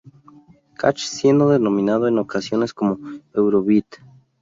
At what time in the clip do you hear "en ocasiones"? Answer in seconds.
2.07-2.73